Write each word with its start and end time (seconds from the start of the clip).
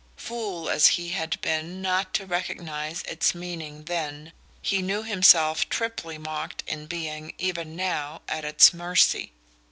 Fool 0.15 0.67
as 0.67 0.87
he 0.97 1.09
had 1.09 1.39
been 1.41 1.79
not 1.79 2.11
to 2.15 2.25
recognize 2.25 3.03
its 3.03 3.35
meaning 3.35 3.83
then, 3.83 4.33
he 4.59 4.81
knew 4.81 5.03
himself 5.03 5.69
triply 5.69 6.17
mocked 6.17 6.63
in 6.65 6.87
being, 6.87 7.35
even 7.37 7.75
now, 7.75 8.23
at 8.27 8.43
its 8.43 8.73
mercy. 8.73 9.31